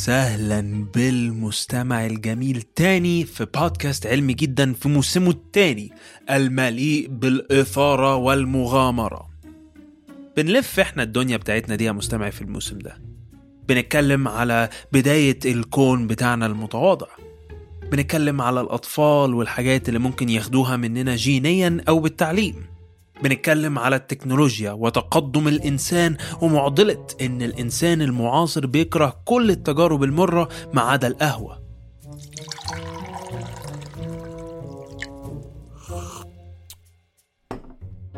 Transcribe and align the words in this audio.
وسهلا 0.00 0.86
بالمستمع 0.94 2.06
الجميل 2.06 2.62
تاني 2.62 3.24
في 3.24 3.46
بودكاست 3.54 4.06
علمي 4.06 4.34
جدا 4.34 4.72
في 4.72 4.88
موسمه 4.88 5.30
التاني 5.30 5.90
المليء 6.30 7.08
بالإثارة 7.08 8.16
والمغامرة. 8.16 9.30
بنلف 10.36 10.80
إحنا 10.80 11.02
الدنيا 11.02 11.36
بتاعتنا 11.36 11.76
دي 11.76 11.84
يا 11.84 11.92
مستمع 11.92 12.30
في 12.30 12.42
الموسم 12.42 12.78
ده. 12.78 12.98
بنتكلم 13.68 14.28
على 14.28 14.68
بداية 14.92 15.38
الكون 15.44 16.06
بتاعنا 16.06 16.46
المتواضع. 16.46 17.08
بنتكلم 17.92 18.40
على 18.40 18.60
الأطفال 18.60 19.34
والحاجات 19.34 19.88
اللي 19.88 19.98
ممكن 19.98 20.28
ياخدوها 20.28 20.76
مننا 20.76 21.16
جينيا 21.16 21.80
أو 21.88 21.98
بالتعليم. 21.98 22.69
بنتكلم 23.22 23.78
على 23.78 23.96
التكنولوجيا 23.96 24.72
وتقدم 24.72 25.48
الإنسان 25.48 26.16
ومعضلة 26.40 27.06
إن 27.20 27.42
الإنسان 27.42 28.02
المعاصر 28.02 28.66
بيكره 28.66 29.20
كل 29.24 29.50
التجارب 29.50 30.04
المرة 30.04 30.48
ما 30.72 30.80
عدا 30.82 31.06
القهوة 31.08 31.60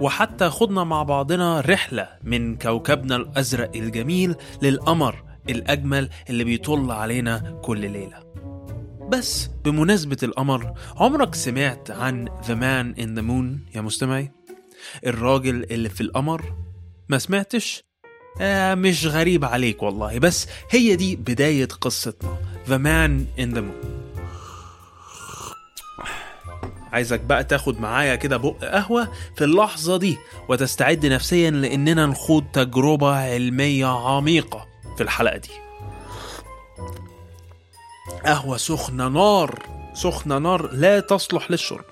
وحتى 0.00 0.50
خدنا 0.50 0.84
مع 0.84 1.02
بعضنا 1.02 1.60
رحلة 1.60 2.08
من 2.22 2.56
كوكبنا 2.56 3.16
الأزرق 3.16 3.70
الجميل 3.76 4.34
للقمر 4.62 5.24
الأجمل 5.48 6.08
اللي 6.30 6.44
بيطل 6.44 6.90
علينا 6.90 7.60
كل 7.62 7.80
ليلة 7.90 8.22
بس 9.08 9.50
بمناسبة 9.64 10.16
القمر 10.22 10.72
عمرك 10.96 11.34
سمعت 11.34 11.90
عن 11.90 12.28
The 12.28 12.54
Man 12.54 13.00
in 13.02 13.08
the 13.18 13.22
Moon 13.22 13.76
يا 13.76 13.80
مستمعي؟ 13.80 14.32
الراجل 15.06 15.66
اللي 15.70 15.88
في 15.88 16.00
القمر؟ 16.00 16.54
ما 17.08 17.18
سمعتش؟ 17.18 17.84
آه 18.40 18.74
مش 18.74 19.06
غريب 19.06 19.44
عليك 19.44 19.82
والله 19.82 20.18
بس 20.18 20.46
هي 20.70 20.96
دي 20.96 21.16
بداية 21.16 21.68
قصتنا. 21.80 22.36
The 22.66 22.70
Man 22.78 23.40
in 23.42 23.54
the 23.56 23.60
Moon. 23.60 23.86
عايزك 26.92 27.20
بقى 27.20 27.44
تاخد 27.44 27.80
معايا 27.80 28.14
كده 28.14 28.36
بق 28.36 28.56
قهوة 28.64 29.12
في 29.36 29.44
اللحظة 29.44 29.96
دي 29.96 30.18
وتستعد 30.48 31.06
نفسيا 31.06 31.50
لأننا 31.50 32.06
نخوض 32.06 32.44
تجربة 32.52 33.14
علمية 33.14 33.86
عميقة 33.86 34.66
في 34.96 35.02
الحلقة 35.02 35.36
دي. 35.36 35.50
قهوة 38.26 38.56
سخنة 38.56 39.08
نار 39.08 39.58
سخنة 39.94 40.38
نار 40.38 40.70
لا 40.72 41.00
تصلح 41.00 41.50
للشرب. 41.50 41.84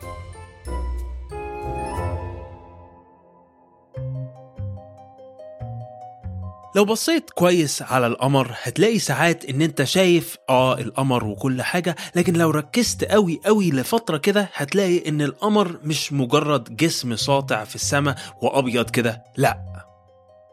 لو 6.76 6.84
بصيت 6.84 7.30
كويس 7.30 7.82
على 7.82 8.06
القمر 8.06 8.54
هتلاقي 8.62 8.98
ساعات 8.98 9.44
إن 9.44 9.62
أنت 9.62 9.82
شايف 9.84 10.36
آه 10.48 10.78
القمر 10.78 11.24
وكل 11.24 11.62
حاجة 11.62 11.96
لكن 12.14 12.32
لو 12.36 12.50
ركزت 12.50 13.04
قوي 13.04 13.40
قوي 13.44 13.70
لفترة 13.70 14.16
كده 14.16 14.50
هتلاقي 14.54 15.08
إن 15.08 15.22
القمر 15.22 15.78
مش 15.84 16.12
مجرد 16.12 16.76
جسم 16.76 17.16
ساطع 17.16 17.64
في 17.64 17.74
السماء 17.74 18.16
وأبيض 18.42 18.90
كده 18.90 19.24
لأ. 19.36 19.58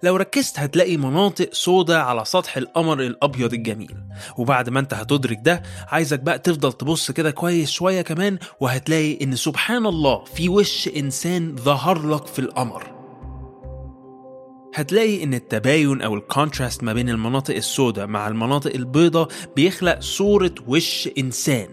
لو 0.04 0.16
ركزت 0.16 0.60
هتلاقي 0.60 0.98
مناطق 0.98 1.50
سودة 1.54 2.04
على 2.04 2.26
سطح 2.26 2.58
القمر 2.58 3.00
الأبيض 3.00 3.54
الجميل. 3.54 3.96
وبعد 4.38 4.70
ما 4.70 4.80
أنت 4.80 4.94
هتدرك 4.94 5.38
ده 5.42 5.64
عايزك 5.88 6.20
بقى 6.20 6.40
تفضل 6.40 6.74
تبص 6.74 7.12
كده 7.12 7.32
كويس 7.32 7.70
شوية 7.70 8.02
كمان 8.02 8.38
وهتلاقي 8.60 9.24
إن 9.24 9.36
سبحان 9.36 9.86
الله 9.86 10.24
في 10.24 10.50
وش 10.50 10.88
إنسان 10.98 11.56
ظهر 11.56 12.08
لك 12.16 12.26
في 12.28 12.40
القمر. 12.40 12.97
هتلاقي 14.78 15.24
إن 15.24 15.34
التباين 15.34 16.02
أو 16.02 16.16
الكونتراست 16.16 16.84
ما 16.84 16.94
بين 16.94 17.10
المناطق 17.10 17.56
السوداء 17.56 18.08
مع 18.08 18.28
المناطق 18.28 18.74
البيضاء 18.74 19.28
بيخلق 19.56 20.00
صورة 20.00 20.56
وش 20.68 21.10
إنسان. 21.18 21.68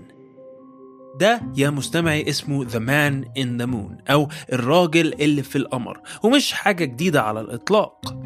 ده 1.21 1.43
يا 1.57 1.71
مستمعي 1.71 2.29
اسمه 2.29 2.65
The 2.65 2.81
Man 2.81 3.29
in 3.39 3.63
the 3.63 3.67
Moon 3.67 4.11
أو 4.11 4.29
الراجل 4.53 5.15
اللي 5.21 5.43
في 5.43 5.57
القمر 5.57 6.01
ومش 6.23 6.53
حاجة 6.53 6.85
جديدة 6.85 7.23
على 7.23 7.41
الإطلاق. 7.41 8.17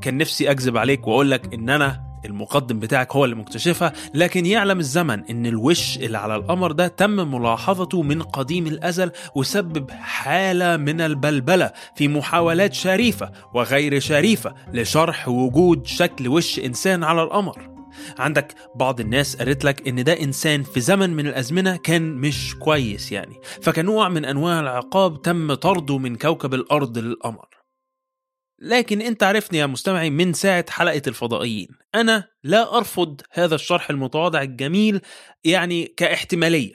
كان 0.00 0.16
نفسي 0.16 0.50
أكذب 0.50 0.76
عليك 0.76 1.06
وأقولك 1.06 1.54
إن 1.54 1.70
أنا 1.70 2.05
المقدم 2.26 2.78
بتاعك 2.78 3.16
هو 3.16 3.24
اللي 3.24 3.36
مكتشفها 3.36 3.92
لكن 4.14 4.46
يعلم 4.46 4.78
الزمن 4.78 5.24
إن 5.30 5.46
الوش 5.46 5.96
اللي 5.98 6.18
على 6.18 6.36
القمر 6.36 6.72
ده 6.72 6.88
تم 6.88 7.34
ملاحظته 7.34 8.02
من 8.02 8.22
قديم 8.22 8.66
الأزل 8.66 9.10
وسبب 9.34 9.90
حالة 9.90 10.76
من 10.76 11.00
البلبلة 11.00 11.72
في 11.94 12.08
محاولات 12.08 12.74
شريفة 12.74 13.30
وغير 13.54 14.00
شريفة 14.00 14.54
لشرح 14.72 15.28
وجود 15.28 15.86
شكل 15.86 16.28
وش 16.28 16.58
إنسان 16.58 17.04
على 17.04 17.22
القمر. 17.22 17.70
عندك 18.18 18.54
بعض 18.74 19.00
الناس 19.00 19.36
قالت 19.36 19.64
لك 19.64 19.88
إن 19.88 20.04
ده 20.04 20.22
إنسان 20.22 20.62
في 20.62 20.80
زمن 20.80 21.10
من 21.16 21.26
الأزمنة 21.26 21.76
كان 21.76 22.02
مش 22.14 22.54
كويس 22.58 23.12
يعني 23.12 23.40
فكنوع 23.62 24.08
من 24.08 24.24
أنواع 24.24 24.60
العقاب 24.60 25.22
تم 25.22 25.54
طرده 25.54 25.98
من 25.98 26.16
كوكب 26.16 26.54
الأرض 26.54 26.98
للقمر. 26.98 27.46
لكن 28.58 29.02
انت 29.02 29.22
عرفني 29.22 29.58
يا 29.58 29.66
مستمعي 29.66 30.10
من 30.10 30.32
ساعة 30.32 30.70
حلقة 30.70 31.02
الفضائيين. 31.06 31.68
أنا 31.94 32.28
لا 32.44 32.76
أرفض 32.76 33.20
هذا 33.32 33.54
الشرح 33.54 33.90
المتواضع 33.90 34.42
الجميل 34.42 35.00
يعني 35.44 35.84
كاحتمالية. 35.86 36.74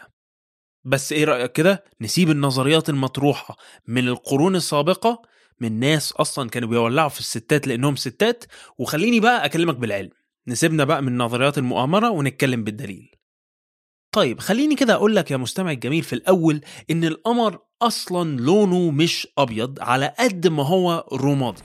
بس 0.84 1.14
إيه 1.14 1.24
رأيك 1.24 1.52
كده؟ 1.52 1.84
نسيب 2.02 2.30
النظريات 2.30 2.90
المطروحة 2.90 3.58
من 3.88 4.08
القرون 4.08 4.56
السابقة 4.56 5.22
من 5.60 5.80
ناس 5.80 6.12
أصلا 6.12 6.50
كانوا 6.50 6.70
بيولعوا 6.70 7.10
في 7.10 7.20
الستات 7.20 7.68
لأنهم 7.68 7.96
ستات 7.96 8.44
وخليني 8.78 9.20
بقى 9.20 9.46
أكلمك 9.46 9.76
بالعلم. 9.76 10.10
نسيبنا 10.48 10.84
بقى 10.84 11.02
من 11.02 11.18
نظريات 11.18 11.58
المؤامرة 11.58 12.10
ونتكلم 12.10 12.64
بالدليل. 12.64 13.12
طيب 14.12 14.40
خليني 14.40 14.76
كده 14.76 14.94
أقول 14.94 15.16
لك 15.16 15.32
يا 15.32 15.38
مستمع 15.38 15.72
الجميل 15.72 16.04
في 16.04 16.14
الأول 16.14 16.62
إن 16.92 17.04
القمر 17.04 17.60
أصلا 17.82 18.40
لونه 18.42 18.92
مش 18.92 19.28
أبيض 19.38 19.80
على 19.80 20.14
قد 20.20 20.48
ما 20.48 20.64
هو 20.64 21.06
رمادي. 21.14 21.62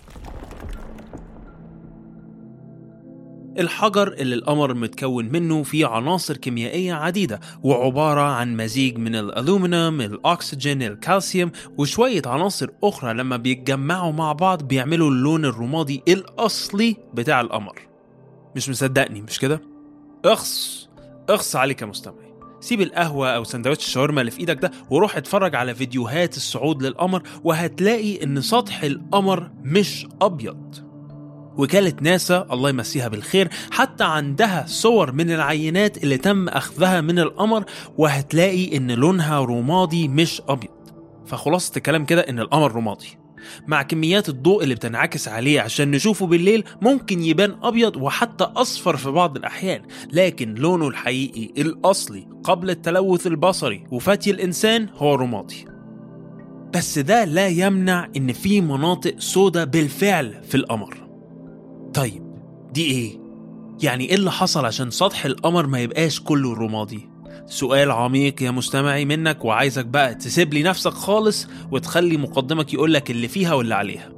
الحجر 3.58 4.12
اللي 4.12 4.34
القمر 4.34 4.74
متكون 4.74 5.28
منه 5.32 5.62
فيه 5.62 5.86
عناصر 5.86 6.36
كيميائية 6.36 6.94
عديدة 6.94 7.40
وعبارة 7.62 8.20
عن 8.20 8.56
مزيج 8.56 8.98
من 8.98 9.14
الألومنيوم، 9.14 10.00
الأكسجين، 10.00 10.82
الكالسيوم 10.82 11.50
وشوية 11.78 12.22
عناصر 12.26 12.68
أخرى 12.84 13.14
لما 13.14 13.36
بيتجمعوا 13.36 14.12
مع 14.12 14.32
بعض 14.32 14.62
بيعملوا 14.62 15.10
اللون 15.10 15.44
الرمادي 15.44 16.02
الأصلي 16.08 16.96
بتاع 17.14 17.40
القمر. 17.40 17.80
مش 18.56 18.68
مصدقني 18.68 19.22
مش 19.22 19.38
كده؟ 19.38 19.62
اخص 20.24 20.88
اخص 21.28 21.56
عليك 21.56 21.82
يا 21.82 21.86
مستمعي 21.86 22.25
سيب 22.60 22.80
القهوة 22.80 23.28
أو 23.28 23.44
سندوتش 23.44 23.86
الشاورما 23.86 24.20
اللي 24.20 24.30
في 24.30 24.40
إيدك 24.40 24.62
ده 24.62 24.70
وروح 24.90 25.16
اتفرج 25.16 25.54
على 25.54 25.74
فيديوهات 25.74 26.36
الصعود 26.36 26.82
للقمر 26.82 27.22
وهتلاقي 27.44 28.24
إن 28.24 28.40
سطح 28.40 28.82
القمر 28.82 29.50
مش 29.62 30.06
أبيض. 30.22 30.74
وكالة 31.56 31.92
ناسا 32.00 32.46
الله 32.52 32.70
يمسيها 32.70 33.08
بالخير 33.08 33.48
حتى 33.70 34.04
عندها 34.04 34.64
صور 34.68 35.12
من 35.12 35.30
العينات 35.30 36.04
اللي 36.04 36.18
تم 36.18 36.48
أخذها 36.48 37.00
من 37.00 37.18
القمر 37.18 37.64
وهتلاقي 37.98 38.76
إن 38.76 38.90
لونها 38.90 39.40
رمادي 39.40 40.08
مش 40.08 40.42
أبيض. 40.48 40.70
فخلاصة 41.26 41.72
الكلام 41.76 42.04
كده 42.04 42.20
إن 42.20 42.38
القمر 42.40 42.72
رمادي. 42.74 43.18
مع 43.66 43.82
كميات 43.82 44.28
الضوء 44.28 44.62
اللي 44.62 44.74
بتنعكس 44.74 45.28
عليه 45.28 45.60
عشان 45.60 45.90
نشوفه 45.90 46.26
بالليل 46.26 46.64
ممكن 46.82 47.22
يبان 47.22 47.56
أبيض 47.62 47.96
وحتى 47.96 48.44
أصفر 48.44 48.96
في 48.96 49.10
بعض 49.10 49.36
الأحيان 49.36 49.82
لكن 50.12 50.54
لونه 50.54 50.88
الحقيقي 50.88 51.62
الأصلي 51.62 52.28
قبل 52.44 52.70
التلوث 52.70 53.26
البصري 53.26 53.84
وفتي 53.90 54.30
الإنسان 54.30 54.88
هو 54.96 55.14
رمادي 55.14 55.66
بس 56.74 56.98
ده 56.98 57.24
لا 57.24 57.48
يمنع 57.48 58.08
إن 58.16 58.32
في 58.32 58.60
مناطق 58.60 59.14
سودة 59.18 59.64
بالفعل 59.64 60.42
في 60.44 60.54
القمر 60.54 61.08
طيب 61.94 62.22
دي 62.72 62.84
إيه؟ 62.84 63.18
يعني 63.82 64.08
إيه 64.08 64.14
اللي 64.14 64.32
حصل 64.32 64.64
عشان 64.64 64.90
سطح 64.90 65.24
القمر 65.24 65.66
ما 65.66 65.80
يبقاش 65.80 66.20
كله 66.20 66.54
رمادي؟ 66.54 67.08
سؤال 67.46 67.90
عميق 67.90 68.42
يا 68.42 68.50
مستمعي 68.50 69.04
منك 69.04 69.44
وعايزك 69.44 69.86
بقى 69.86 70.14
تسيب 70.14 70.54
لي 70.54 70.62
نفسك 70.62 70.90
خالص 70.90 71.48
وتخلي 71.70 72.16
مقدمك 72.16 72.74
يقولك 72.74 73.10
اللي 73.10 73.28
فيها 73.28 73.54
واللي 73.54 73.74
عليها. 73.74 74.08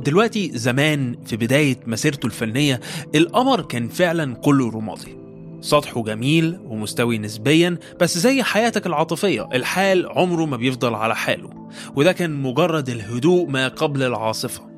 دلوقتي 0.00 0.50
زمان 0.54 1.16
في 1.26 1.36
بداية 1.36 1.80
مسيرته 1.86 2.26
الفنية 2.26 2.80
القمر 3.14 3.60
كان 3.60 3.88
فعلا 3.88 4.34
كله 4.34 4.70
رمادي. 4.70 5.18
سطحه 5.60 6.02
جميل 6.02 6.58
ومستوي 6.64 7.18
نسبيا 7.18 7.78
بس 8.00 8.18
زي 8.18 8.42
حياتك 8.42 8.86
العاطفية 8.86 9.48
الحال 9.54 10.06
عمره 10.06 10.46
ما 10.46 10.56
بيفضل 10.56 10.94
على 10.94 11.16
حاله. 11.16 11.68
وده 11.96 12.12
كان 12.12 12.42
مجرد 12.42 12.88
الهدوء 12.88 13.48
ما 13.48 13.68
قبل 13.68 14.02
العاصفة. 14.02 14.71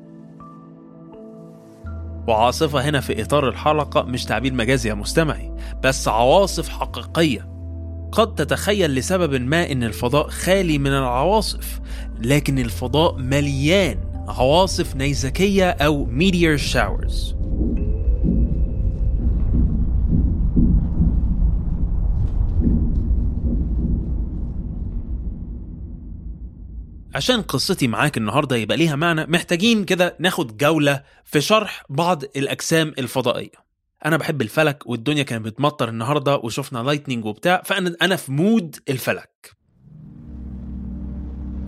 وعاصفة 2.27 2.89
هنا 2.89 2.99
في 2.99 3.21
إطار 3.21 3.49
الحلقة 3.49 4.01
مش 4.03 4.25
تعبير 4.25 4.53
مجازي 4.53 4.89
يا 4.89 4.93
مستمعي 4.93 5.51
بس 5.83 6.07
عواصف 6.07 6.69
حقيقية. 6.69 7.55
قد 8.11 8.35
تتخيل 8.35 8.95
لسبب 8.95 9.41
ما 9.41 9.71
إن 9.71 9.83
الفضاء 9.83 10.29
خالي 10.29 10.77
من 10.77 10.91
العواصف 10.91 11.79
لكن 12.19 12.59
الفضاء 12.59 13.17
مليان 13.17 13.97
عواصف 14.27 14.95
نيزكية 14.95 15.69
أو 15.69 16.07
meteor 16.07 16.59
showers. 16.73 17.35
عشان 27.15 27.41
قصتي 27.41 27.87
معاك 27.87 28.17
النهاردة 28.17 28.55
يبقى 28.55 28.77
ليها 28.77 28.95
معنى 28.95 29.25
محتاجين 29.25 29.85
كده 29.85 30.15
ناخد 30.19 30.57
جولة 30.57 31.03
في 31.25 31.41
شرح 31.41 31.83
بعض 31.89 32.23
الأجسام 32.23 32.93
الفضائية. 32.99 33.51
أنا 34.05 34.17
بحب 34.17 34.41
الفلك 34.41 34.83
والدنيا 34.85 35.23
كانت 35.23 35.45
بتمطر 35.45 35.89
النهاردة 35.89 36.35
وشفنا 36.37 36.79
lightning 36.79 37.25
وبتاع 37.25 37.61
فأنا 37.65 37.95
أنا 38.01 38.15
في 38.15 38.31
mood 38.31 38.75
الفلك. 38.89 39.51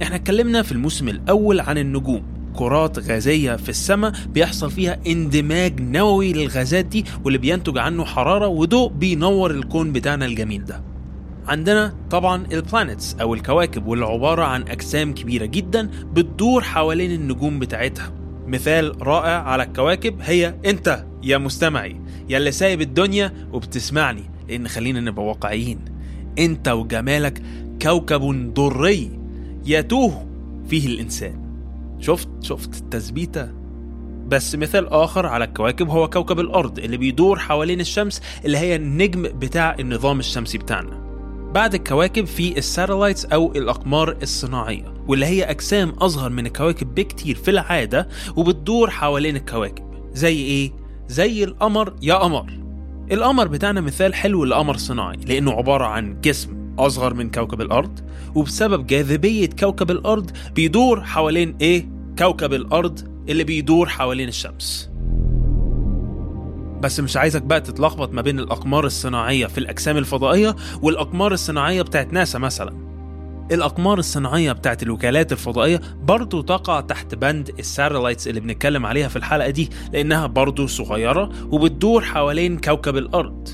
إحنا 0.02 0.16
اتكلمنا 0.16 0.62
في 0.62 0.72
الموسم 0.72 1.10
الأول 1.10 1.60
عن 1.60 1.78
النجوم 1.78 2.54
كرات 2.56 3.00
غازية 3.00 3.56
في 3.56 3.70
السماء 3.70 4.12
بيحصل 4.30 4.72
فيها 4.72 5.00
اندماج 5.08 5.82
نووي 5.82 6.34
للغازات 6.34 6.86
دي 6.86 7.06
واللي 7.24 7.38
بينتج 7.40 7.78
عنه 7.78 8.06
حرارة 8.06 8.48
وضوء 8.48 8.90
بينور 8.92 9.52
الكون 9.52 9.92
بتاعنا 9.92 10.26
الجميل 10.26 10.66
ده. 10.66 10.97
عندنا 11.48 11.94
طبعا 12.10 12.48
ال 12.52 12.60
planets 12.60 13.16
أو 13.22 13.34
الكواكب 13.34 13.88
واللي 13.88 14.06
عبارة 14.06 14.44
عن 14.44 14.62
أجسام 14.68 15.14
كبيرة 15.14 15.46
جدا 15.46 15.90
بتدور 16.14 16.64
حوالين 16.64 17.12
النجوم 17.12 17.60
بتاعتها. 17.60 18.14
مثال 18.48 19.08
رائع 19.08 19.42
على 19.44 19.64
الكواكب 19.64 20.16
هي 20.22 20.56
أنت 20.66 21.06
يا 21.24 21.38
مستمعي 21.38 22.02
يا 22.30 22.38
اللي 22.38 22.52
سايب 22.52 22.82
الدنيا 22.82 23.34
وبتسمعني 23.54 24.24
لأن 24.50 24.68
خلينا 24.68 25.00
نبقى 25.00 25.26
واقعيين. 25.26 25.80
أنت 26.40 26.68
وجمالك 26.68 27.42
كوكب 27.82 28.54
ضري 28.54 29.20
يتوه 29.66 30.28
فيه 30.70 30.88
الإنسان. 30.88 31.48
شفت؟ 32.00 32.30
شفت 32.42 32.78
التثبيتة؟ 32.82 33.50
بس 34.28 34.56
مثال 34.56 34.88
آخر 34.88 35.26
على 35.26 35.46
الكواكب 35.46 35.90
هو 35.90 36.10
كوكب 36.10 36.40
الأرض 36.40 36.80
اللي 36.80 36.98
بيدور 36.98 37.40
حوالين 37.40 37.80
الشمس 37.80 38.22
اللي 38.46 38.58
هي 38.58 38.76
النجم 38.76 39.22
بتاع 39.24 39.76
النظام 39.80 40.20
الشمسي 40.20 40.58
بتاعنا. 40.58 41.07
بعد 41.54 41.74
الكواكب 41.74 42.26
في 42.26 42.58
الساتلايتس 42.58 43.26
أو 43.26 43.52
الأقمار 43.56 44.18
الصناعية 44.22 44.94
واللي 45.08 45.26
هي 45.26 45.44
أجسام 45.44 45.90
أصغر 45.90 46.30
من 46.30 46.46
الكواكب 46.46 46.96
بكتير 46.96 47.36
في 47.36 47.52
العادة 47.52 48.08
وبتدور 48.36 48.90
حوالين 48.90 49.36
الكواكب 49.36 49.84
زي 50.14 50.36
إيه؟ 50.38 50.72
زي 51.08 51.44
القمر 51.44 51.94
يا 52.02 52.14
قمر 52.16 52.46
القمر 53.12 53.48
بتاعنا 53.48 53.82
مثال 53.82 54.14
حلو 54.16 54.46
لقمر 54.46 54.78
صناعي 54.78 55.18
لأنه 55.18 55.52
عبارة 55.52 55.86
عن 55.86 56.22
جسم 56.22 56.76
أصغر 56.80 57.14
من 57.14 57.32
كوكب 57.32 57.62
الأرض 57.62 58.00
وبسبب 58.36 58.88
جاذبية 58.88 59.50
كوكب 59.60 59.92
الأرض 59.92 60.32
بيدور 60.56 61.04
حوالين 61.04 61.56
إيه؟ 61.62 61.90
كوكب 62.20 62.54
الأرض 62.54 63.00
اللي 63.30 63.44
بيدور 63.44 63.90
حوالين 63.90 64.28
الشمس 64.28 64.90
بس 66.82 67.00
مش 67.00 67.18
عايزك 67.18 67.42
بقى 67.42 67.62
تتلخبط 67.62 68.12
ما 68.14 68.22
بين 68.22 68.40
الأقمار 68.40 68.86
الصناعية 68.86 69.46
في 69.46 69.58
الأجسام 69.58 69.98
الفضائية 69.98 70.56
والأقمار 70.82 71.32
الصناعية 71.32 71.82
بتاعت 71.82 72.14
ناسا 72.14 72.40
مثلا. 72.40 72.88
الأقمار 73.52 74.00
الصناعية 74.00 74.52
بتاعت 74.52 74.84
الوكالات 74.84 75.32
الفضائية 75.32 75.82
برضو 76.04 76.42
تقع 76.42 76.82
تحت 76.82 77.16
بند 77.16 77.50
الساتلايتس 77.60 78.28
اللي 78.28 78.40
بنتكلم 78.40 78.86
عليها 78.86 79.08
في 79.08 79.16
الحلقة 79.16 79.50
دي 79.50 79.70
لأنها 79.94 80.28
برضو 80.28 80.68
صغيرة 80.68 81.30
وبتدور 81.52 82.02
حوالين 82.04 82.58
كوكب 82.60 82.98
الأرض. 82.98 83.50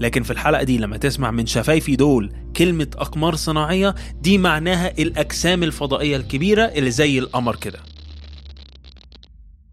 لكن 0.00 0.22
في 0.22 0.30
الحلقة 0.30 0.62
دي 0.62 0.78
لما 0.78 0.96
تسمع 0.96 1.30
من 1.30 1.46
شفايفي 1.46 1.96
دول 1.96 2.32
كلمة 2.56 2.88
أقمار 2.96 3.34
صناعية 3.34 3.94
دي 4.20 4.38
معناها 4.38 4.92
الأجسام 4.98 5.62
الفضائية 5.62 6.16
الكبيرة 6.16 6.62
اللي 6.62 6.90
زي 6.90 7.18
القمر 7.18 7.56
كده. 7.56 7.78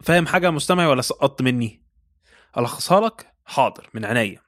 فاهم 0.03 0.27
حاجة 0.27 0.51
مستمعي 0.51 0.87
ولا 0.87 1.01
سقطت 1.01 1.41
مني؟ 1.41 1.86
ألخصها 2.57 2.99
لك؟ 3.01 3.33
حاضر 3.45 3.89
من 3.93 4.05
عينيا. 4.05 4.41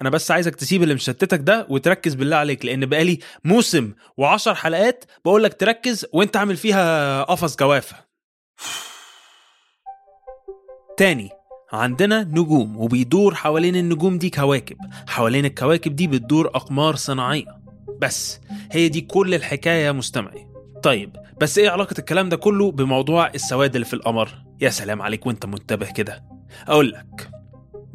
أنا 0.00 0.10
بس 0.10 0.30
عايزك 0.30 0.54
تسيب 0.56 0.82
اللي 0.82 0.94
مشتتك 0.94 1.40
ده 1.40 1.66
وتركز 1.68 2.14
بالله 2.14 2.36
عليك 2.36 2.64
لأن 2.64 2.86
بقالي 2.86 3.18
موسم 3.44 3.92
وعشر 4.16 4.54
حلقات 4.54 5.04
بقول 5.24 5.44
لك 5.44 5.60
تركز 5.60 6.06
وأنت 6.12 6.36
عامل 6.36 6.56
فيها 6.56 7.22
قفص 7.22 7.56
جوافة. 7.56 7.96
تاني 10.96 11.30
عندنا 11.72 12.22
نجوم 12.22 12.76
وبيدور 12.76 13.34
حوالين 13.34 13.76
النجوم 13.76 14.18
دي 14.18 14.30
كواكب. 14.30 14.76
حوالين 15.08 15.44
الكواكب 15.44 15.96
دي 15.96 16.06
بتدور 16.06 16.46
أقمار 16.46 16.96
صناعية. 16.96 17.60
بس 18.00 18.40
هي 18.72 18.88
دي 18.88 19.00
كل 19.00 19.34
الحكاية 19.34 19.86
يا 19.86 19.92
مستمعي. 19.92 20.46
طيب 20.82 21.16
بس 21.40 21.58
إيه 21.58 21.70
علاقة 21.70 21.94
الكلام 21.98 22.28
ده 22.28 22.36
كله 22.36 22.72
بموضوع 22.72 23.26
السواد 23.26 23.74
اللي 23.74 23.84
في 23.84 23.94
القمر؟ 23.94 24.44
يا 24.60 24.70
سلام 24.70 25.02
عليك 25.02 25.26
وأنت 25.26 25.46
منتبه 25.46 25.92
كده. 25.92 26.24
أقول 26.68 26.90
لك 26.92 27.30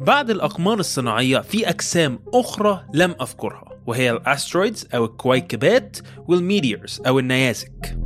بعد 0.00 0.30
الأقمار 0.30 0.78
الصناعية 0.78 1.38
في 1.38 1.68
أجسام 1.68 2.18
أخرى 2.34 2.84
لم 2.94 3.14
أذكرها 3.20 3.64
وهي 3.86 4.10
ال 4.10 4.18
asteroids 4.18 4.88
أو 4.94 5.04
الكويكبات 5.04 5.96
وال 6.28 6.44
meteors 6.44 7.00
أو 7.06 7.18
النيازك 7.18 7.98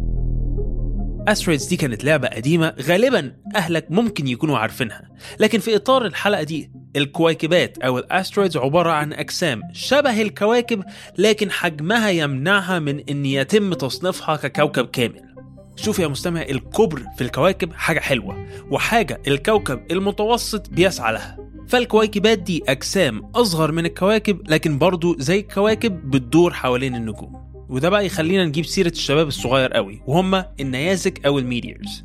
asteroids 1.28 1.66
دي 1.66 1.76
كانت 1.76 2.04
لعبة 2.04 2.28
قديمة 2.28 2.74
غالبا 2.82 3.32
أهلك 3.56 3.86
ممكن 3.90 4.28
يكونوا 4.28 4.58
عارفينها 4.58 5.08
لكن 5.40 5.58
في 5.58 5.76
إطار 5.76 6.06
الحلقة 6.06 6.42
دي 6.42 6.70
الكويكبات 6.96 7.78
أو 7.78 7.98
ال 7.98 8.04
asteroids 8.04 8.56
عبارة 8.56 8.90
عن 8.90 9.12
أجسام 9.12 9.62
شبه 9.72 10.22
الكواكب 10.22 10.84
لكن 11.18 11.50
حجمها 11.50 12.10
يمنعها 12.10 12.78
من 12.78 13.00
أن 13.08 13.26
يتم 13.26 13.74
تصنيفها 13.74 14.36
ككوكب 14.36 14.86
كامل. 14.86 15.22
شوف 15.76 15.98
يا 15.98 16.06
مستمع 16.08 16.42
الكبر 16.42 17.02
في 17.16 17.24
الكواكب 17.24 17.72
حاجة 17.72 18.00
حلوة 18.00 18.46
وحاجة 18.70 19.22
الكوكب 19.26 19.80
المتوسط 19.90 20.70
بيسعى 20.70 21.12
لها. 21.12 21.49
فالكويكبات 21.70 22.38
دي 22.38 22.62
أجسام 22.68 23.30
أصغر 23.34 23.72
من 23.72 23.86
الكواكب 23.86 24.50
لكن 24.50 24.78
برضو 24.78 25.16
زي 25.18 25.40
الكواكب 25.40 26.10
بتدور 26.10 26.52
حوالين 26.52 26.94
النجوم. 26.94 27.50
وده 27.68 27.88
بقى 27.88 28.06
يخلينا 28.06 28.44
نجيب 28.44 28.64
سيرة 28.64 28.88
الشباب 28.88 29.28
الصغير 29.28 29.72
قوي 29.72 30.02
وهم 30.06 30.44
النيازك 30.60 31.26
أو 31.26 31.38
ال 31.38 31.46
meteors 31.46 32.04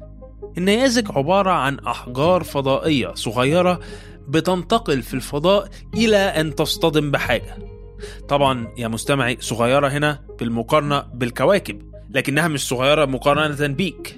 النيازك 0.58 1.18
عبارة 1.18 1.52
عن 1.52 1.80
أحجار 1.80 2.44
فضائية 2.44 3.14
صغيرة 3.14 3.80
بتنتقل 4.28 5.02
في 5.02 5.14
الفضاء 5.14 5.70
إلى 5.94 6.18
أن 6.18 6.56
تصطدم 6.56 7.12
بحاجة. 7.12 7.58
طبعا 8.28 8.68
يا 8.78 8.88
مستمعي 8.88 9.38
صغيرة 9.40 9.88
هنا 9.88 10.20
بالمقارنة 10.40 11.00
بالكواكب 11.14 11.82
لكنها 12.10 12.48
مش 12.48 12.68
صغيرة 12.68 13.06
مقارنة 13.06 13.68
بيك. 13.68 14.18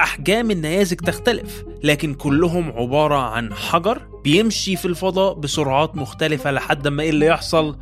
أحجام 0.00 0.50
النيازك 0.50 1.00
تختلف 1.00 1.64
لكن 1.84 2.14
كلهم 2.14 2.70
عبارة 2.72 3.14
عن 3.14 3.54
حجر 3.54 4.02
بيمشي 4.24 4.76
في 4.76 4.84
الفضاء 4.84 5.34
بسرعات 5.34 5.96
مختلفة 5.96 6.50
لحد 6.50 6.88
ما 6.88 7.02
إيه 7.02 7.10
اللي 7.10 7.26
يحصل 7.26 7.78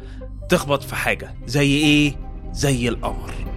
تخبط 0.49 0.83
في 0.83 0.94
حاجة 0.94 1.35
زي 1.47 1.75
إيه؟ 1.76 2.16
زي 2.52 2.88
القمر 2.88 3.53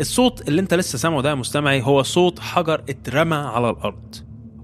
الصوت 0.00 0.48
اللي 0.48 0.60
انت 0.60 0.74
لسه 0.74 0.98
سامعه 0.98 1.22
ده 1.22 1.28
يا 1.30 1.34
مستمعي 1.34 1.82
هو 1.82 2.02
صوت 2.02 2.38
حجر 2.38 2.82
اترمى 2.88 3.36
على 3.36 3.70
الأرض. 3.70 4.14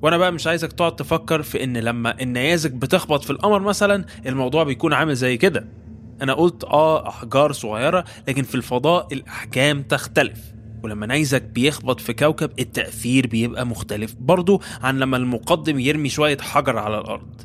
وأنا 0.03 0.19
بقى 0.19 0.33
مش 0.33 0.47
عايزك 0.47 0.73
تقعد 0.73 0.97
تفكر 0.97 1.43
في 1.43 1.65
إن 1.65 1.77
لما 1.77 2.21
النيازك 2.23 2.71
بتخبط 2.71 3.25
في 3.25 3.31
القمر 3.31 3.59
مثلا 3.61 4.05
الموضوع 4.27 4.65
بيكون 4.65 4.93
عامل 4.93 5.15
زي 5.15 5.37
كده. 5.37 5.69
أنا 6.23 6.35
قلت 6.35 6.65
آه 6.65 7.09
أحجار 7.09 7.53
صغيرة 7.53 8.05
لكن 8.29 8.43
في 8.43 8.55
الفضاء 8.55 9.09
الأحجام 9.13 9.83
تختلف. 9.83 10.39
ولما 10.83 11.07
نيزك 11.07 11.43
بيخبط 11.43 12.01
في 12.01 12.13
كوكب 12.13 12.51
التأثير 12.59 13.27
بيبقى 13.27 13.67
مختلف 13.67 14.15
برضه 14.21 14.61
عن 14.83 14.99
لما 14.99 15.17
المقدم 15.17 15.79
يرمي 15.79 16.09
شوية 16.09 16.39
حجر 16.39 16.79
على 16.79 16.99
الأرض. 16.99 17.43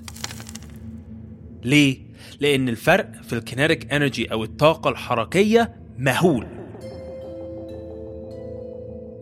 ليه؟ 1.63 2.07
لأن 2.39 2.69
الفرق 2.69 3.11
في 3.21 3.33
ال 3.33 3.41
kinetic 3.41 3.93
energy 3.93 4.31
أو 4.31 4.43
الطاقة 4.43 4.89
الحركية 4.89 5.75
مهول. 5.97 6.56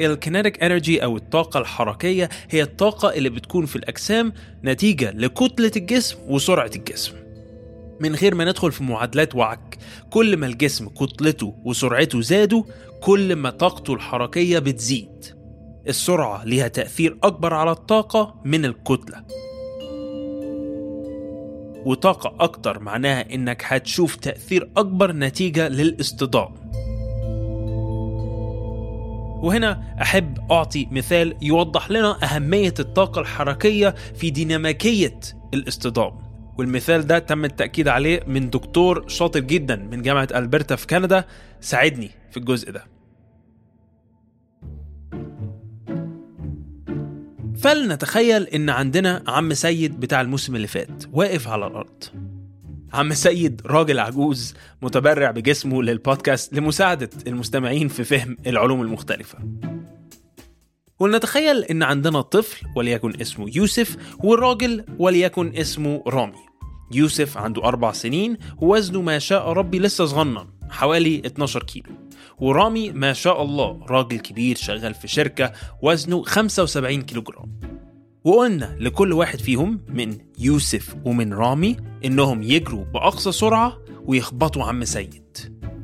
الكينيتيك 0.02 0.64
إنرجي 0.64 1.04
أو 1.04 1.18
الطاقة 1.18 1.60
الحركية 1.60 2.30
هي 2.50 2.62
الطاقة 2.62 3.14
اللي 3.14 3.30
بتكون 3.30 3.66
في 3.66 3.76
الأجسام 3.76 4.34
نتيجة 4.64 5.12
لكتلة 5.12 5.72
الجسم 5.76 6.18
وسرعة 6.28 6.72
الجسم. 6.76 7.14
من 8.00 8.16
غير 8.16 8.36
ما 8.36 8.46
ندخل 8.46 8.72
في 8.72 8.84
معادلات 8.84 9.36
وعك 9.36 9.78
كل 10.10 10.38
ما 10.38 10.48
الجسم 10.48 10.90
كتلته 10.90 11.56
وسرعته 11.66 12.22
زادوا 12.22 12.64
كل 13.02 13.36
ما 13.36 13.50
طاقته 13.50 13.94
الحركية 13.94 14.60
بتزيد. 14.60 15.26
السرعة 15.88 16.44
ليها 16.44 16.68
تأثير 16.68 17.18
أكبر 17.24 17.54
على 17.54 17.72
الطاقة 17.72 18.42
من 18.46 18.66
الكتلة. 18.66 19.24
وطاقة 21.86 22.36
أكتر 22.40 22.80
معناها 22.80 23.34
إنك 23.34 23.64
هتشوف 23.66 24.16
تأثير 24.16 24.70
أكبر 24.78 25.12
نتيجة 25.12 25.68
للاصطدام. 25.68 26.54
وهنا 29.44 29.96
أحب 30.02 30.52
أعطي 30.52 30.88
مثال 30.92 31.36
يوضح 31.42 31.92
لنا 31.92 32.18
أهمية 32.24 32.74
الطاقة 32.80 33.22
الحركية 33.22 33.96
في 34.16 34.30
ديناميكية 34.30 35.20
الاصطدام. 35.54 36.12
والمثال 36.58 37.08
ده 37.08 37.20
تم 37.20 37.46
التأكيد 37.46 37.88
عليه 37.88 38.24
من 38.28 38.50
دكتور 38.50 39.08
شاطر 39.08 39.40
جدا 39.40 39.76
من 39.76 40.02
جامعة 40.02 40.28
ألبرتا 40.36 40.76
في 40.76 40.88
كندا. 40.88 41.26
ساعدني 41.62 42.12
في 42.32 42.38
الجزء 42.38 42.72
ده. 42.72 42.86
فلنتخيل 47.58 48.44
إن 48.44 48.70
عندنا 48.70 49.24
عم 49.28 49.54
سيد 49.54 50.00
بتاع 50.00 50.22
الموسم 50.22 50.56
اللي 50.56 50.68
فات 50.68 51.04
واقف 51.14 51.48
على 51.48 51.68
الأرض. 51.68 52.04
عم 52.96 53.14
سيد 53.14 53.62
راجل 53.66 54.00
عجوز 54.00 54.54
متبرع 54.82 55.32
بجسمه 55.32 55.84
للبودكاست 55.84 56.54
لمساعدة 56.54 57.10
المستمعين 57.28 57.88
في 57.88 58.04
فهم 58.04 58.38
العلوم 58.48 58.82
المختلفة. 58.82 59.38
ولنتخيل 61.00 61.64
إن 61.64 61.84
عندنا 61.84 62.22
طفل 62.22 62.68
وليكن 62.76 63.22
اسمه 63.22 63.52
يوسف 63.56 63.98
والراجل 64.24 64.86
وليكن 65.00 65.56
اسمه 65.56 66.04
رامي. 66.08 66.46
يوسف 66.92 67.38
عنده 67.38 67.64
أربع 67.64 67.92
سنين 67.92 68.38
ووزنه 68.58 69.02
ما 69.02 69.20
شاء 69.20 69.52
ربي 69.52 69.80
لسه 69.80 70.06
صغنن 70.06 70.48
حوالي 70.70 71.22
12 71.26 71.64
كيلو. 71.64 71.92
ورامي 72.40 72.92
ما 72.92 73.14
شاء 73.14 73.42
الله 73.42 73.86
راجل 73.90 74.20
كبير 74.20 74.56
شغال 74.56 74.94
في 74.94 75.08
شركة 75.08 75.52
وزنه 75.82 76.24
75 76.24 77.02
كيلو 77.02 77.22
جرام 77.22 77.60
وقلنا 78.26 78.76
لكل 78.80 79.14
واحد 79.14 79.40
فيهم 79.40 79.82
من 79.88 80.18
يوسف 80.40 80.96
ومن 81.06 81.34
رامي 81.34 81.78
إنهم 82.06 82.44
يجروا 82.44 82.86
بأقصى 82.86 83.32
سرعة 83.32 83.78
ويخبطوا 84.06 84.64
عم 84.64 84.86
سيد. 84.86 85.38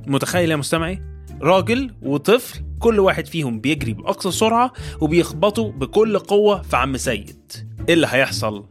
متخيل 0.07 0.51
يا 0.51 0.55
مستمعي؟ 0.55 1.01
راجل 1.41 1.95
وطفل 2.01 2.59
كل 2.79 2.99
واحد 2.99 3.25
فيهم 3.27 3.59
بيجري 3.59 3.93
بأقصى 3.93 4.31
سرعة 4.31 4.73
وبيخبطوا 5.01 5.71
بكل 5.71 6.19
قوة 6.19 6.61
في 6.61 6.77
عم 6.77 6.97
سيد. 6.97 7.51
إيه 7.89 7.93
اللي 7.93 8.07
هيحصل؟ 8.09 8.65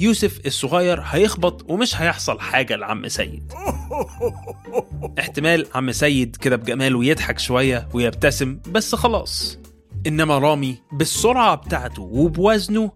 يوسف 0.00 0.46
الصغير 0.46 1.00
هيخبط 1.04 1.70
ومش 1.70 2.00
هيحصل 2.00 2.40
حاجة 2.40 2.76
لعم 2.76 3.08
سيد. 3.08 3.52
احتمال 5.18 5.66
عم 5.74 5.92
سيد 5.92 6.36
كده 6.36 6.56
بجماله 6.56 7.04
يضحك 7.04 7.38
شوية 7.38 7.88
ويبتسم 7.94 8.58
بس 8.70 8.94
خلاص. 8.94 9.58
إنما 10.08 10.38
رامي 10.38 10.78
بالسرعة 10.92 11.54
بتاعته 11.54 12.02
وبوزنه. 12.02 12.92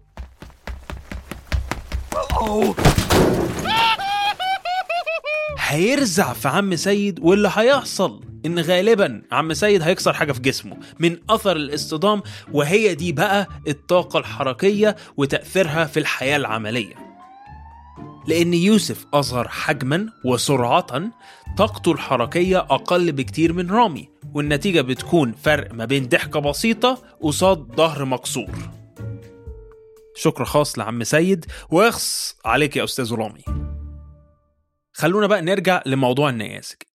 هيرزع 5.59 6.33
في 6.33 6.47
عم 6.47 6.75
سيد 6.75 7.19
واللي 7.19 7.51
هيحصل 7.53 8.21
إن 8.45 8.59
غالبا 8.59 9.21
عم 9.31 9.53
سيد 9.53 9.81
هيكسر 9.81 10.13
حاجة 10.13 10.31
في 10.31 10.39
جسمه 10.39 10.77
من 10.99 11.17
أثر 11.29 11.55
الاصطدام 11.55 12.21
وهي 12.51 12.95
دي 12.95 13.11
بقى 13.11 13.47
الطاقة 13.67 14.19
الحركية 14.19 14.95
وتأثيرها 15.17 15.85
في 15.85 15.99
الحياة 15.99 16.37
العملية. 16.37 16.95
لأن 18.27 18.53
يوسف 18.53 19.05
اصغر 19.13 19.47
حجما 19.47 20.09
وسرعه 20.25 21.11
طاقته 21.57 21.91
الحركية 21.91 22.57
أقل 22.57 23.11
بكتير 23.11 23.53
من 23.53 23.71
رامي. 23.71 24.12
والنتيجة 24.33 24.81
بتكون 24.81 25.31
فرق 25.31 25.73
ما 25.73 25.85
بين 25.85 26.07
ضحكة 26.07 26.39
بسيطة 26.39 27.01
قصاد 27.21 27.57
ظهر 27.75 28.05
مكسور. 28.05 28.51
شكر 30.15 30.45
خاص 30.45 30.79
لعم 30.79 31.03
سيد 31.03 31.45
واخص 31.69 32.35
عليك 32.45 32.77
يا 32.77 32.83
أستاذ 32.83 33.13
رامي. 33.13 33.43
خلونا 34.93 35.27
بقى 35.27 35.41
نرجع 35.41 35.81
لموضوع 35.85 36.29
النيازك. 36.29 36.87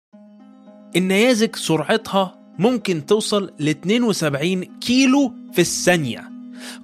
النيازك 0.96 1.56
سرعتها 1.56 2.36
ممكن 2.60 3.06
توصل 3.06 3.54
ل 3.60 3.70
72 3.70 4.64
كيلو 4.80 5.34
في 5.54 5.62
الثانية. 5.62 6.32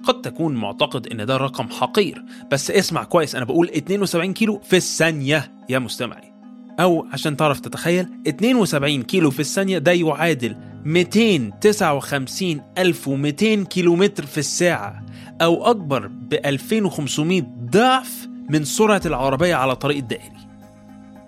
قد 0.04 0.22
تكون 0.22 0.54
معتقد 0.54 1.06
إن 1.06 1.26
ده 1.26 1.36
رقم 1.36 1.68
حقير 1.68 2.24
بس 2.52 2.70
اسمع 2.70 3.04
كويس 3.04 3.34
أنا 3.34 3.44
بقول 3.44 3.68
72 3.70 4.32
كيلو 4.34 4.60
في 4.60 4.76
الثانية 4.76 5.52
يا 5.68 5.78
مستمعي. 5.78 6.33
أو 6.80 7.06
عشان 7.12 7.36
تعرف 7.36 7.60
تتخيل 7.60 8.08
72 8.28 9.02
كيلو 9.02 9.30
في 9.30 9.40
الثانية 9.40 9.78
ده 9.78 9.92
يعادل 9.92 10.56
259200 10.84 13.64
كيلومتر 13.64 14.26
في 14.26 14.38
الساعة 14.38 15.02
أو 15.42 15.70
أكبر 15.70 16.06
ب 16.06 16.34
2500 16.34 17.42
ضعف 17.70 18.28
من 18.50 18.64
سرعة 18.64 19.00
العربية 19.06 19.54
على 19.54 19.76
طريق 19.76 19.96
الدائري. 19.96 20.34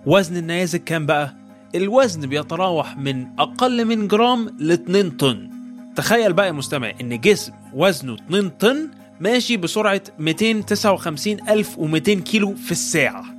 وزن 0.05 0.37
النيازك 0.37 0.83
كام 0.83 1.05
بقى؟ 1.05 1.35
الوزن 1.75 2.21
بيتراوح 2.29 2.97
من 2.97 3.27
أقل 3.39 3.85
من 3.85 4.07
جرام 4.07 4.55
ل 4.59 4.71
2 4.71 5.09
طن. 5.09 5.49
تخيل 5.95 6.33
بقى 6.33 6.47
يا 6.47 6.51
مستمع 6.51 6.91
إن 7.01 7.19
جسم 7.21 7.53
وزنه 7.73 8.13
2 8.13 8.49
طن 8.49 8.89
ماشي 9.19 9.57
بسرعة 9.57 10.01
259200 10.19 12.13
كيلو 12.13 12.55
في 12.55 12.71
الساعة. 12.71 13.36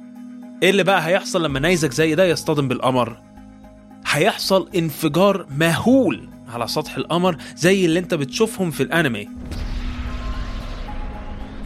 إيه 0.62 0.71
اللي 0.71 0.83
بقى 0.85 1.07
هيحصل 1.07 1.45
لما 1.45 1.61
نيزك 1.61 1.93
زي 1.93 2.15
ده 2.15 2.25
يصطدم 2.25 2.69
بالقمر؟ 2.69 3.17
هيحصل 4.07 4.69
انفجار 4.77 5.47
مهول 5.50 6.29
على 6.49 6.69
سطح 6.69 6.97
القمر 6.97 7.37
زي 7.57 7.85
اللي 7.85 7.99
انت 7.99 8.15
بتشوفهم 8.15 8.71
في 8.71 8.83
الانمي. 8.83 9.29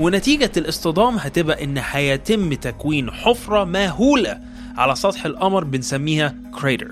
ونتيجة 0.00 0.50
الاصطدام 0.56 1.16
هتبقى 1.16 1.64
إن 1.64 1.78
هيتم 1.78 2.54
تكوين 2.54 3.10
حفرة 3.10 3.64
مهولة 3.64 4.40
على 4.76 4.94
سطح 4.96 5.26
القمر 5.26 5.64
بنسميها 5.64 6.34
crater 6.60 6.88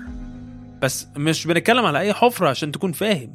بس 0.81 1.07
مش 1.17 1.47
بنتكلم 1.47 1.85
على 1.85 1.99
أي 1.99 2.13
حفرة 2.13 2.49
عشان 2.49 2.71
تكون 2.71 2.91
فاهم. 2.91 3.29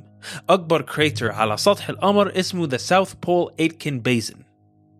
أكبر 0.50 0.82
crater 0.82 1.32
على 1.32 1.56
سطح 1.56 1.88
القمر 1.88 2.32
اسمه 2.38 2.68
The 2.68 2.80
South 2.80 3.10
Pole 3.26 3.50
Aitken 3.66 3.94
Basin. 4.08 4.36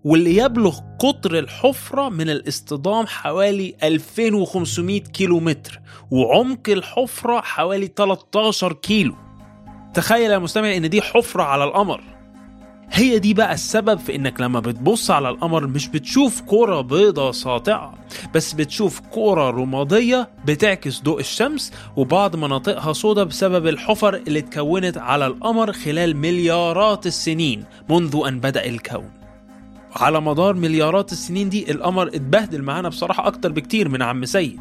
واللي 0.07 0.37
يبلغ 0.37 0.79
قطر 0.99 1.39
الحفرة 1.39 2.09
من 2.09 2.31
الاصطدام 2.31 3.07
حوالي 3.07 3.75
2500 3.83 5.01
كيلو 5.01 5.41
متر 5.41 5.81
وعمق 6.11 6.69
الحفرة 6.69 7.41
حوالي 7.41 7.91
13 7.97 8.73
كيلو. 8.73 9.15
تخيل 9.95 10.31
يا 10.31 10.39
مستمع 10.39 10.77
إن 10.77 10.91
دي 10.91 11.03
حفرة 11.03 11.43
على 11.43 11.65
القمر. 11.65 12.01
هي 12.91 13.19
دي 13.19 13.35
بقى 13.35 13.55
السبب 13.55 13.99
في 13.99 14.15
إنك 14.15 14.41
لما 14.41 14.61
بتبص 14.61 15.11
على 15.11 15.29
القمر 15.29 15.67
مش 15.67 15.89
بتشوف 15.89 16.41
كرة 16.41 16.81
بيضة 16.81 17.33
ساطعة 17.33 17.95
بس 18.35 18.53
بتشوف 18.53 19.01
كرة 19.01 19.51
رمادية 19.51 20.29
بتعكس 20.45 21.03
ضوء 21.03 21.21
الشمس 21.21 21.73
وبعض 21.97 22.37
مناطقها 22.37 22.93
سودة 22.93 23.25
بسبب 23.25 23.67
الحفر 23.67 24.15
اللي 24.15 24.39
اتكونت 24.39 24.99
على 24.99 25.27
القمر 25.27 25.73
خلال 25.73 26.17
مليارات 26.17 27.07
السنين 27.07 27.65
منذ 27.89 28.23
أن 28.29 28.41
بدأ 28.41 28.67
الكون. 28.67 29.26
على 30.03 30.21
مدار 30.21 30.55
مليارات 30.55 31.13
السنين 31.13 31.49
دي 31.49 31.71
القمر 31.71 32.07
اتبهدل 32.09 32.63
معانا 32.63 32.89
بصراحة 32.89 33.27
أكتر 33.27 33.53
بكتير 33.53 33.89
من 33.89 34.03
عم 34.03 34.25
سيد. 34.25 34.61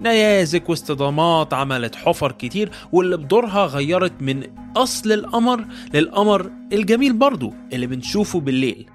نيازك 0.00 0.68
واصطدامات 0.68 1.54
عملت 1.54 1.96
حفر 1.96 2.32
كتير 2.32 2.70
واللي 2.92 3.16
بدورها 3.16 3.66
غيرت 3.66 4.22
من 4.22 4.56
أصل 4.76 5.12
القمر 5.12 5.66
للقمر 5.94 6.50
الجميل 6.72 7.12
برضو 7.12 7.54
اللي 7.72 7.86
بنشوفه 7.86 8.40
بالليل. 8.40 8.90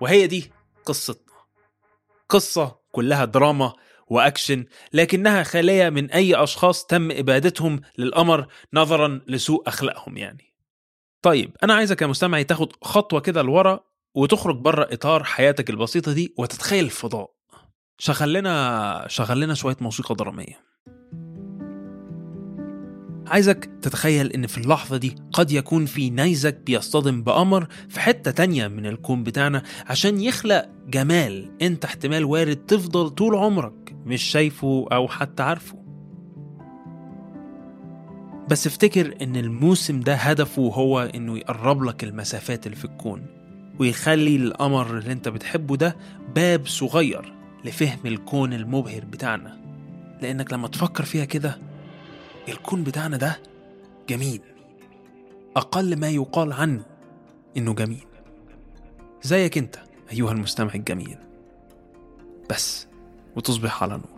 وهي 0.00 0.26
دي 0.26 0.50
قصتنا. 0.84 1.34
قصة 2.28 2.76
كلها 2.92 3.24
دراما 3.24 3.72
وأكشن 4.06 4.64
لكنها 4.92 5.42
خالية 5.42 5.88
من 5.88 6.10
أي 6.10 6.34
أشخاص 6.34 6.86
تم 6.86 7.10
إبادتهم 7.10 7.80
للقمر 7.98 8.46
نظرا 8.74 9.20
لسوء 9.26 9.68
أخلاقهم 9.68 10.16
يعني. 10.16 10.54
طيب 11.22 11.56
أنا 11.62 11.74
عايزك 11.74 12.02
يا 12.02 12.06
مستمعي 12.06 12.44
تاخد 12.44 12.72
خطوة 12.82 13.20
كده 13.20 13.42
لورا 13.42 13.80
وتخرج 14.14 14.56
بره 14.56 14.88
إطار 14.92 15.24
حياتك 15.24 15.70
البسيطة 15.70 16.12
دي 16.12 16.34
وتتخيل 16.38 16.84
الفضاء. 16.84 17.30
شغل 17.98 18.32
لنا 18.32 19.04
شغل 19.08 19.40
لنا 19.40 19.54
شوية 19.54 19.76
موسيقى 19.80 20.14
درامية. 20.14 20.64
عايزك 23.26 23.70
تتخيل 23.82 24.32
إن 24.32 24.46
في 24.46 24.58
اللحظة 24.58 24.96
دي 24.96 25.14
قد 25.32 25.52
يكون 25.52 25.86
في 25.86 26.10
نيزك 26.10 26.56
بيصطدم 26.66 27.22
بقمر 27.22 27.66
في 27.88 28.00
حتة 28.00 28.30
تانية 28.30 28.68
من 28.68 28.86
الكون 28.86 29.22
بتاعنا 29.22 29.62
عشان 29.86 30.20
يخلق 30.20 30.68
جمال 30.86 31.52
انت 31.62 31.84
احتمال 31.84 32.24
وارد 32.24 32.56
تفضل 32.56 33.10
طول 33.10 33.34
عمرك 33.34 33.96
مش 34.06 34.22
شايفه 34.22 34.86
أو 34.92 35.08
حتى 35.08 35.42
عارفه. 35.42 35.84
بس 38.50 38.66
افتكر 38.66 39.14
إن 39.22 39.36
الموسم 39.36 40.00
ده 40.00 40.14
هدفه 40.14 40.62
هو 40.62 41.00
إنه 41.00 41.38
يقرب 41.38 41.82
لك 41.82 42.04
المسافات 42.04 42.66
اللي 42.66 42.76
في 42.76 42.84
الكون. 42.84 43.43
ويخلي 43.78 44.36
القمر 44.36 44.98
اللي 44.98 45.12
انت 45.12 45.28
بتحبه 45.28 45.76
ده 45.76 45.96
باب 46.34 46.66
صغير 46.66 47.34
لفهم 47.64 47.98
الكون 48.04 48.52
المبهر 48.52 49.04
بتاعنا. 49.04 49.58
لأنك 50.22 50.52
لما 50.52 50.68
تفكر 50.68 51.04
فيها 51.04 51.24
كده 51.24 51.58
الكون 52.48 52.84
بتاعنا 52.84 53.16
ده 53.16 53.38
جميل. 54.08 54.40
أقل 55.56 55.96
ما 55.96 56.08
يقال 56.08 56.52
عنه 56.52 56.82
إنه 57.56 57.74
جميل. 57.74 58.06
زيك 59.22 59.58
أنت 59.58 59.76
أيها 60.12 60.32
المستمع 60.32 60.74
الجميل. 60.74 61.18
بس 62.50 62.86
وتصبح 63.36 63.82
على 63.82 63.92
نور. 63.92 64.13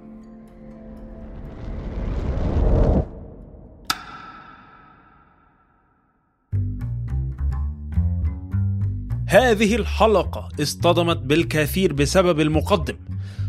هذه 9.36 9.76
الحلقة 9.76 10.48
اصطدمت 10.62 11.16
بالكثير 11.16 11.92
بسبب 11.92 12.40
المقدم 12.40 12.96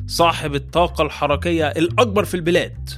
صاحب 0.08 0.56
الطاقة 0.56 1.02
الحركية 1.02 1.68
الأكبر 1.68 2.26
في 2.26 2.34
البلاد 2.34 2.90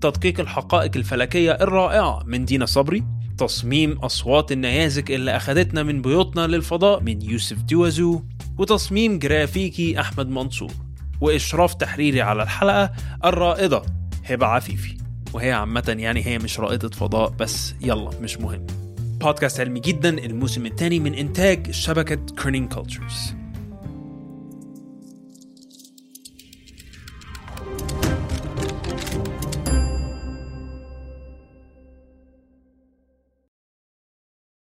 تدقيق 0.00 0.40
الحقائق 0.40 0.90
الفلكية 0.96 1.52
الرائعة 1.52 2.22
من 2.26 2.44
دينا 2.44 2.66
صبري 2.66 3.04
تصميم 3.38 3.92
أصوات 3.92 4.52
النيازك 4.52 5.10
اللي 5.10 5.36
أخدتنا 5.36 5.82
من 5.82 6.02
بيوتنا 6.02 6.46
للفضاء 6.46 7.00
من 7.00 7.22
يوسف 7.22 7.62
دوازو 7.62 8.22
وتصميم 8.58 9.18
جرافيكي 9.18 10.00
أحمد 10.00 10.28
منصور 10.28 10.72
وإشراف 11.20 11.74
تحريري 11.74 12.22
على 12.22 12.42
الحلقة 12.42 12.92
الرائدة 13.24 13.82
هبة 14.24 14.46
عفيفي. 14.46 14.96
وهي 15.32 15.52
عامة 15.52 15.96
يعني 15.98 16.26
هي 16.26 16.38
مش 16.38 16.60
رائدة 16.60 16.88
فضاء 16.88 17.30
بس 17.30 17.74
يلا 17.80 18.10
مش 18.20 18.38
مهم. 18.38 18.79
بودكاست 19.20 19.60
علمي 19.60 19.80
جدا. 19.80 20.08
الموسم 20.08 20.66
الثاني 20.66 21.00
من 21.00 21.14
إنتاج 21.14 21.70
شبكة 21.70 22.16
كرنين 22.16 22.68
كولتشرز 22.68 23.39